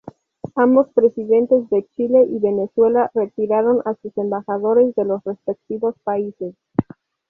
Ambos 0.55 0.87
presidentes 0.95 1.69
de 1.69 1.85
Chile 1.95 2.25
y 2.27 2.39
Venezuela, 2.39 3.11
retiraron 3.13 3.81
a 3.85 3.93
sus 4.01 4.17
embajadores 4.17 4.95
de 4.95 5.05
los 5.05 5.23
respectivos 5.23 5.93
países. 6.03 6.55